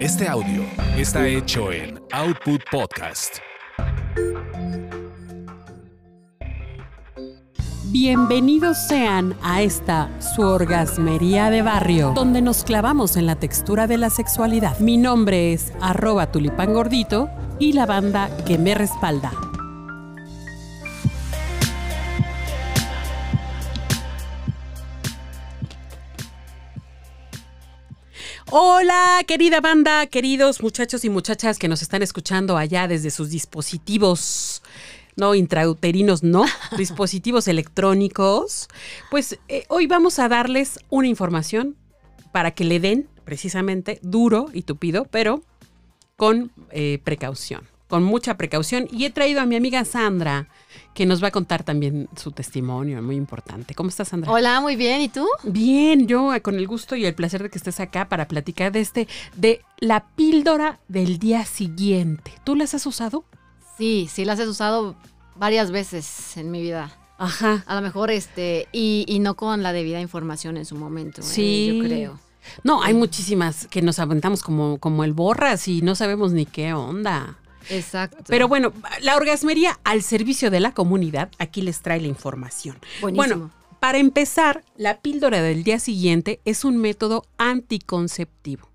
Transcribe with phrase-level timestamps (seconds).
[0.00, 0.64] Este audio
[0.96, 3.36] está hecho en Output Podcast.
[7.92, 13.98] Bienvenidos sean a esta su orgasmería de barrio, donde nos clavamos en la textura de
[13.98, 14.78] la sexualidad.
[14.78, 17.28] Mi nombre es arroba tulipán gordito
[17.58, 19.49] y la banda que me respalda.
[28.52, 34.62] Hola, querida banda, queridos muchachos y muchachas que nos están escuchando allá desde sus dispositivos,
[35.14, 38.66] no intrauterinos, no, dispositivos electrónicos.
[39.08, 41.76] Pues eh, hoy vamos a darles una información
[42.32, 45.44] para que le den precisamente duro y tupido, pero
[46.16, 48.88] con eh, precaución, con mucha precaución.
[48.90, 50.48] Y he traído a mi amiga Sandra,
[50.94, 53.74] que nos va a contar también su testimonio, muy importante.
[53.74, 54.30] ¿Cómo estás, Sandra?
[54.30, 55.00] Hola, muy bien.
[55.00, 55.26] ¿Y tú?
[55.44, 58.72] Bien, yo eh, con el gusto y el placer de que estés acá para platicar
[58.72, 62.32] de este, de la píldora del día siguiente.
[62.44, 63.24] ¿Tú las has usado?
[63.78, 64.96] Sí, sí las he usado
[65.36, 66.96] varias veces en mi vida.
[67.18, 67.64] Ajá.
[67.66, 71.20] A lo mejor este, y, y no con la debida información en su momento.
[71.20, 71.24] ¿eh?
[71.24, 71.78] Sí.
[71.78, 72.18] yo creo.
[72.64, 76.72] No, hay muchísimas que nos aventamos como, como el borras y no sabemos ni qué
[76.72, 77.36] onda.
[77.70, 78.24] Exacto.
[78.26, 82.78] Pero bueno, la orgasmería al servicio de la comunidad, aquí les trae la información.
[83.00, 83.36] Buenísimo.
[83.36, 88.68] Bueno, para empezar, la píldora del día siguiente es un método anticonceptivo.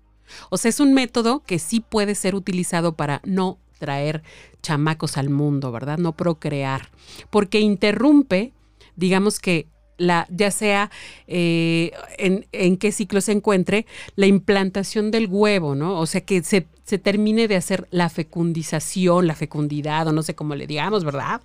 [0.50, 4.22] O sea, es un método que sí puede ser utilizado para no traer
[4.62, 5.98] chamacos al mundo, ¿verdad?
[5.98, 6.90] No procrear.
[7.30, 8.52] Porque interrumpe,
[8.96, 10.90] digamos que la, ya sea
[11.26, 15.98] eh, en, en, qué ciclo se encuentre, la implantación del huevo, ¿no?
[15.98, 20.34] O sea, que se, se, termine de hacer la fecundización, la fecundidad, o no sé
[20.34, 21.40] cómo le digamos, ¿verdad?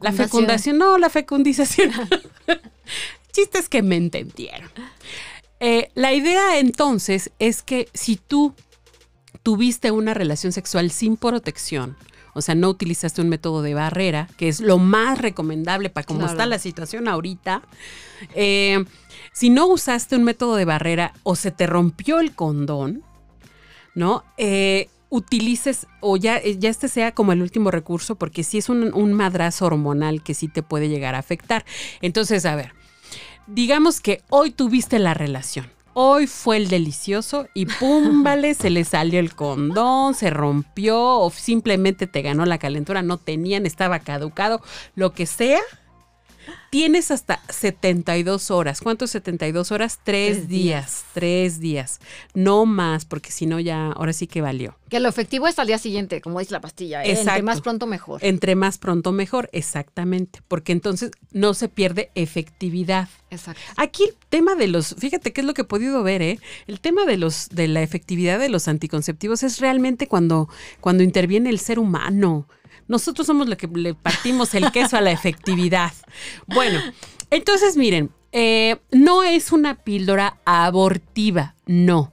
[0.00, 1.92] La fecundación, no, la fecundización.
[3.32, 4.68] Chistes que me entendieron.
[5.60, 8.54] Eh, la idea entonces es que si tú
[9.42, 11.96] tuviste una relación sexual sin protección,
[12.38, 16.20] o sea, no utilizaste un método de barrera, que es lo más recomendable para cómo
[16.20, 16.32] claro.
[16.32, 17.62] está la situación ahorita.
[18.34, 18.84] Eh,
[19.32, 23.02] si no usaste un método de barrera o se te rompió el condón,
[23.94, 24.24] ¿no?
[24.36, 28.92] Eh, utilices o ya, ya este sea como el último recurso, porque sí es un,
[28.94, 31.64] un madrazo hormonal que sí te puede llegar a afectar.
[32.00, 32.72] Entonces, a ver,
[33.46, 38.84] digamos que hoy tuviste la relación hoy fue el delicioso y pum, vale, se le
[38.84, 44.62] salió el condón, se rompió o simplemente te ganó la calentura, no tenían, estaba caducado,
[44.94, 45.58] lo que sea.
[46.70, 48.80] Tienes hasta 72 horas.
[48.80, 50.00] ¿Cuánto es 72 horas?
[50.02, 52.00] Tres, tres días, días, tres días.
[52.34, 54.76] No más, porque si no ya, ahora sí que valió.
[54.88, 57.04] Que lo efectivo es al día siguiente, como dice la pastilla.
[57.04, 57.18] ¿eh?
[57.18, 58.24] Entre más pronto mejor.
[58.24, 60.40] Entre más pronto mejor, exactamente.
[60.48, 63.08] Porque entonces no se pierde efectividad.
[63.30, 63.60] Exacto.
[63.76, 66.38] Aquí el tema de los, fíjate qué es lo que he podido ver, ¿eh?
[66.66, 70.48] El tema de los, de la efectividad de los anticonceptivos es realmente cuando,
[70.80, 72.46] cuando interviene el ser humano.
[72.88, 75.92] Nosotros somos los que le partimos el queso a la efectividad.
[76.46, 76.80] Bueno,
[77.30, 82.12] entonces miren, eh, no es una píldora abortiva, no.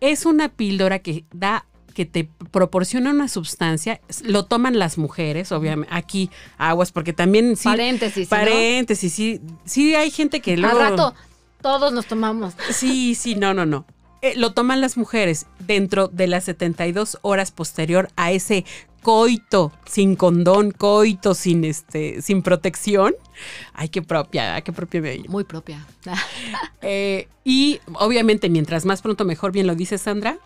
[0.00, 5.94] Es una píldora que da que te proporciona una sustancia, lo toman las mujeres, obviamente,
[5.94, 7.64] aquí aguas, porque también sí.
[7.64, 8.28] Paréntesis.
[8.28, 9.16] Paréntesis, ¿no?
[9.16, 9.40] sí.
[9.64, 10.78] Sí, hay gente que luego.
[10.78, 11.14] Al rato
[11.62, 12.54] todos nos tomamos.
[12.70, 13.86] Sí, sí, no, no, no.
[14.20, 18.64] Eh, lo toman las mujeres dentro de las 72 horas posterior a ese
[19.02, 23.14] coito sin condón, coito sin este, sin protección.
[23.74, 25.86] Ay, qué propia, qué propia me Muy propia.
[26.82, 30.38] eh, y obviamente, mientras más pronto mejor, bien lo dice Sandra.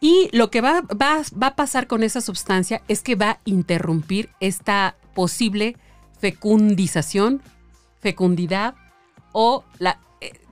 [0.00, 3.38] Y lo que va, va, va a pasar con esa sustancia es que va a
[3.44, 5.76] interrumpir esta posible
[6.18, 7.40] fecundización,
[8.00, 8.74] fecundidad
[9.32, 9.98] o la,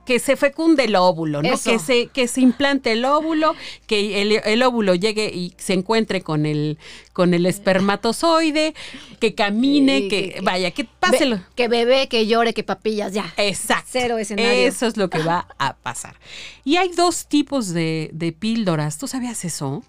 [0.05, 1.57] que se fecunde el óvulo, ¿no?
[1.63, 3.55] Que se, que se implante el óvulo,
[3.87, 6.77] que el, el, óvulo llegue y se encuentre con el,
[7.13, 8.73] con el espermatozoide,
[9.19, 11.37] que camine, sí, que, que, vaya, que páselo.
[11.37, 13.33] Be, que bebé, que llore, que papillas, ya.
[13.37, 13.89] Exacto.
[13.91, 14.51] Cero escenario.
[14.51, 16.15] Eso es lo que va a pasar.
[16.63, 18.97] Y hay dos tipos de, de píldoras.
[18.97, 19.83] ¿Tú sabías eso?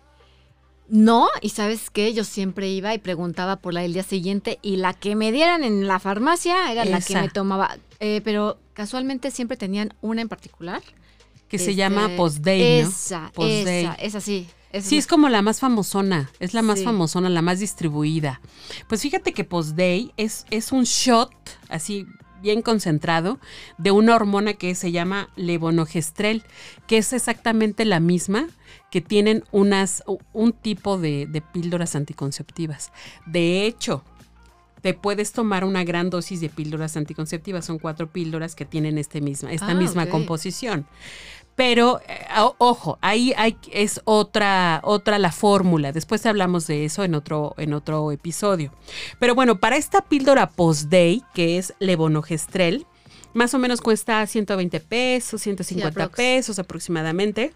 [0.88, 4.76] No, y sabes qué, yo siempre iba y preguntaba por la del día siguiente y
[4.76, 6.90] la que me dieran en la farmacia era Esa.
[6.90, 10.82] la que me tomaba, eh, pero casualmente siempre tenían una en particular.
[11.48, 12.88] Que este, se llama Postday, ¿no?
[12.88, 14.48] Esa, esa, esa sí.
[14.72, 16.84] Esa sí, es como la más famosona, es la más sí.
[16.86, 18.40] famosona, la más distribuida.
[18.88, 21.30] Pues fíjate que Postday es, es un shot,
[21.68, 22.06] así
[22.40, 23.38] bien concentrado,
[23.78, 26.42] de una hormona que se llama levonorgestrel,
[26.86, 28.48] que es exactamente la misma
[28.90, 30.02] que tienen unas,
[30.32, 32.92] un tipo de, de píldoras anticonceptivas.
[33.26, 34.04] De hecho,
[34.82, 37.64] te puedes tomar una gran dosis de píldoras anticonceptivas.
[37.64, 40.86] Son cuatro píldoras que tienen este misma, esta Ah, misma composición.
[41.54, 42.26] Pero eh,
[42.58, 45.92] ojo, ahí hay, es otra, otra la fórmula.
[45.92, 48.72] Después hablamos de eso en otro, en otro episodio.
[49.18, 52.86] Pero bueno, para esta píldora post-day, que es levonogestrel,
[53.34, 57.52] más o menos cuesta 120 pesos, 150 pesos aproximadamente.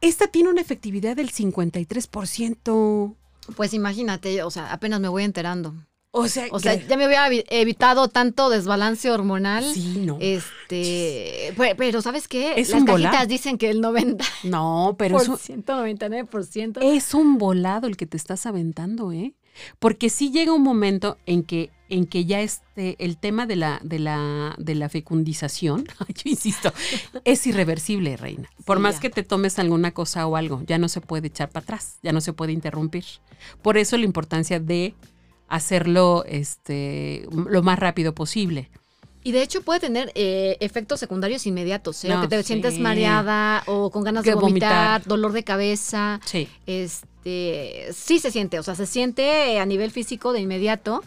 [0.00, 3.14] Esta tiene una efectividad del 53%.
[3.56, 5.74] Pues imagínate, o sea, apenas me voy enterando.
[6.12, 9.64] O sea, o sea ya me había evitado tanto desbalance hormonal.
[9.64, 10.18] Sí, no.
[10.20, 12.54] Este, pero, ¿sabes qué?
[12.56, 14.24] Es Las un cajitas dicen que el 90.
[14.44, 16.78] No, pero es un 199%.
[16.82, 19.34] Es un volado el que te estás aventando, ¿eh?
[19.78, 23.80] Porque sí llega un momento en que en que ya este el tema de la
[23.82, 26.72] de la de la fecundización, yo insisto,
[27.24, 28.48] es irreversible, reina.
[28.64, 31.64] Por más que te tomes alguna cosa o algo, ya no se puede echar para
[31.64, 33.04] atrás, ya no se puede interrumpir.
[33.62, 34.94] Por eso la importancia de
[35.50, 38.70] hacerlo este, lo más rápido posible.
[39.22, 42.14] Y de hecho puede tener eh, efectos secundarios inmediatos, ¿eh?
[42.22, 46.20] que te sientes mareada o con ganas de vomitar, dolor de cabeza.
[46.24, 46.48] Sí.
[46.66, 51.02] Este, sí se siente, o sea, se siente a nivel físico de inmediato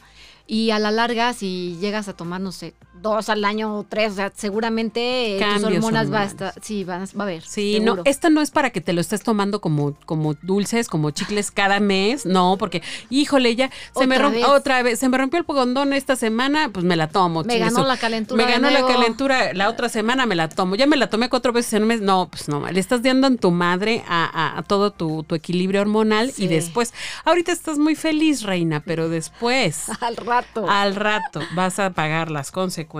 [0.45, 4.13] y a la larga si llegas a tomar, no sé, dos al año o tres,
[4.13, 7.43] o sea, seguramente eh, tus hormonas va a estar, sí, va, a haber.
[7.43, 11.11] Sí, no, esto no es para que te lo estés tomando como, como dulces, como
[11.11, 15.37] chicles cada mes, no, porque, híjole, ya se me rompió otra vez, se me rompió
[15.37, 17.43] el pogondón esta semana, pues me la tomo.
[17.43, 18.43] Me ganó la calentura.
[18.43, 20.75] Me ganó la calentura, la otra semana me la tomo.
[20.75, 23.27] Ya me la tomé cuatro veces en un mes, no, pues no, le estás dando
[23.27, 26.93] en tu madre a, todo tu, equilibrio hormonal y después,
[27.25, 29.87] ahorita estás muy feliz, reina, pero después.
[29.99, 30.65] al rato.
[30.69, 32.92] Al rato vas a pagar las consecuencias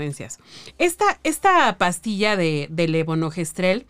[0.77, 3.85] esta, esta pastilla de, de levonorgestrel,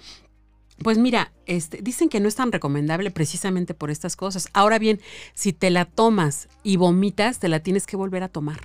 [0.82, 4.50] pues mira, este, dicen que no es tan recomendable precisamente por estas cosas.
[4.54, 5.00] Ahora bien,
[5.34, 8.60] si te la tomas y vomitas, te la tienes que volver a tomar.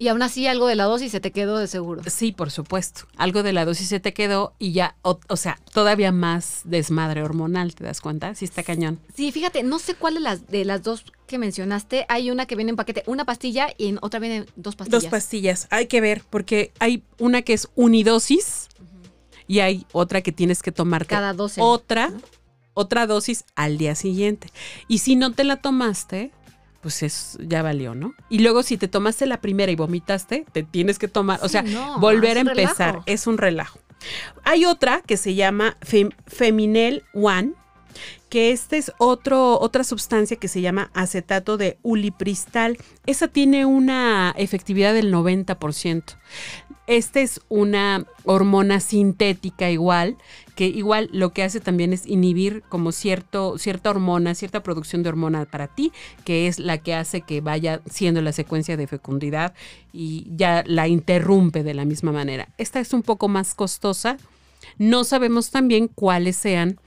[0.00, 2.00] Y aún así algo de la dosis se te quedó de seguro.
[2.06, 3.02] Sí, por supuesto.
[3.18, 7.74] Algo de la dosis se te quedó y ya, o, sea, todavía más desmadre hormonal,
[7.74, 8.34] ¿te das cuenta?
[8.34, 8.98] Sí está cañón.
[9.14, 12.56] Sí, fíjate, no sé cuál de las, de las dos que mencionaste, hay una que
[12.56, 15.02] viene en paquete, una pastilla y en otra vienen dos pastillas.
[15.02, 18.70] Dos pastillas, hay que ver, porque hay una que es unidosis
[19.46, 21.58] y hay otra que tienes que tomar cada dosis.
[21.62, 22.10] Otra,
[22.72, 24.48] otra dosis al día siguiente.
[24.88, 26.32] Y si no te la tomaste,
[26.80, 28.14] pues es, ya valió, ¿no?
[28.28, 31.64] Y luego si te tomaste la primera y vomitaste, te tienes que tomar, o sea,
[31.98, 33.80] volver a empezar, es un relajo.
[34.44, 35.76] Hay otra que se llama
[36.26, 37.52] Feminel One,
[38.28, 42.78] que esta es otra sustancia que se llama acetato de ulipristal.
[43.06, 46.16] Esa tiene una efectividad del 90%.
[46.86, 50.16] Esta es una hormona sintética igual,
[50.56, 55.08] que igual lo que hace también es inhibir como cierto, cierta hormona, cierta producción de
[55.08, 55.92] hormona para ti,
[56.24, 59.54] que es la que hace que vaya siendo la secuencia de fecundidad
[59.92, 62.48] y ya la interrumpe de la misma manera.
[62.58, 64.16] Esta es un poco más costosa.
[64.76, 66.80] No sabemos también cuáles sean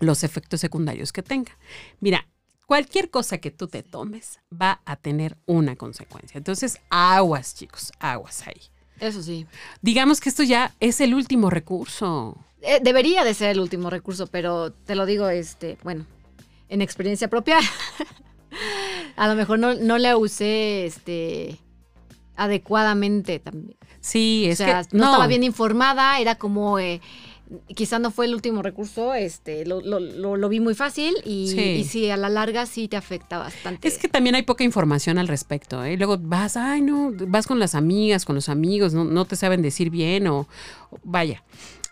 [0.00, 1.56] los efectos secundarios que tenga.
[2.00, 2.26] Mira,
[2.66, 6.38] cualquier cosa que tú te tomes va a tener una consecuencia.
[6.38, 8.60] Entonces, aguas, chicos, aguas ahí.
[9.00, 9.46] Eso sí.
[9.82, 12.36] Digamos que esto ya es el último recurso.
[12.62, 16.06] Eh, debería de ser el último recurso, pero te lo digo, este, bueno,
[16.68, 17.58] en experiencia propia,
[19.16, 21.58] a lo mejor no, no la usé este,
[22.36, 23.76] adecuadamente también.
[24.00, 26.78] Sí, es que no, estaba bien informada, era como...
[26.78, 27.00] Eh,
[27.74, 29.98] quizá no fue el último recurso, este, lo, lo,
[30.36, 32.10] lo, vi muy fácil y sí.
[32.10, 33.86] a la larga sí te afecta bastante.
[33.88, 35.96] Es que también hay poca información al respecto, ¿eh?
[35.96, 39.62] Luego vas, ay no, vas con las amigas, con los amigos, no, no te saben
[39.62, 40.46] decir bien o,
[41.02, 41.42] vaya.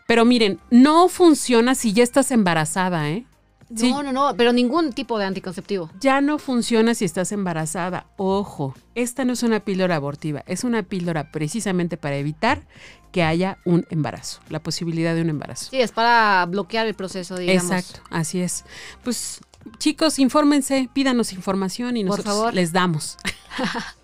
[0.07, 3.27] Pero miren, no funciona si ya estás embarazada, ¿eh?
[3.71, 5.91] No, no, no, pero ningún tipo de anticonceptivo.
[6.00, 8.07] Ya no funciona si estás embarazada.
[8.17, 12.67] Ojo, esta no es una píldora abortiva, es una píldora precisamente para evitar
[13.12, 15.71] que haya un embarazo, la posibilidad de un embarazo.
[15.71, 17.71] Sí, es para bloquear el proceso, digamos.
[17.71, 18.65] Exacto, así es.
[19.05, 19.41] Pues
[19.79, 23.17] chicos, infórmense, pídanos información y nosotros les damos.